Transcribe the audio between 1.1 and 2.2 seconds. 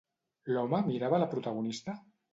a la protagonista?